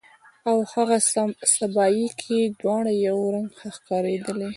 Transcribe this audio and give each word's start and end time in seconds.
او 0.49 0.57
هاغه 0.71 0.97
سبایي 1.55 2.07
کې 2.21 2.37
دواړه 2.61 2.91
یو 3.07 3.17
رنګ 3.35 3.49
ښکاریدلې 3.75 4.49